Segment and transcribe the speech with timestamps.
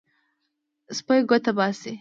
[0.97, 1.89] سپی ګوته باسي.